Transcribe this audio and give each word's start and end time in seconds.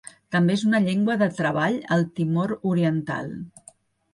També 0.35 0.53
és 0.59 0.63
una 0.69 0.79
llengua 0.85 1.17
de 1.23 1.27
treball 1.41 1.77
al 1.97 2.07
Timor 2.21 2.55
oriental. 2.73 3.31